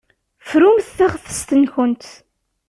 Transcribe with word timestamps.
Frumt 0.47 0.91
taɣtest-nkent. 0.97 2.05